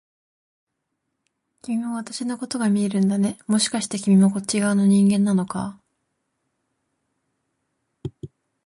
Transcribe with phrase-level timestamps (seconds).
[1.61, 5.77] 君も私のことが見えるんだね、もしかして君もこっち側の人間なのか？